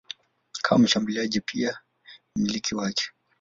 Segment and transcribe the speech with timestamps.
[0.61, 1.79] kama mshambuliaji akiwa pia
[2.35, 3.03] mmiliki wake.